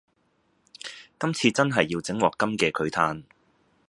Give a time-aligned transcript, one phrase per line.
[1.19, 3.23] 今次真係要整鑊金嘅佢嘆